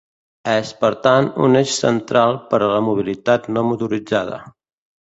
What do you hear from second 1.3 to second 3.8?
un eix central per a la mobilitat no